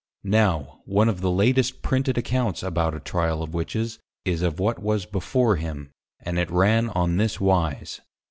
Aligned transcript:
_Now, 0.31 0.81
one 0.85 1.07
of 1.09 1.21
the 1.21 1.29
latest 1.29 1.83
Printed 1.83 2.17
Accounts 2.17 2.63
about 2.63 2.95
a 2.95 2.99
Tryal 2.99 3.43
of 3.43 3.53
Witches, 3.53 3.99
is 4.25 4.41
of 4.41 4.59
what 4.59 4.79
was 4.81 5.05
before 5.05 5.57
him, 5.57 5.91
and 6.21 6.39
it 6.39 6.49
ran 6.49 6.89
on 6.89 7.17
this 7.17 7.39
wise. 7.39 8.01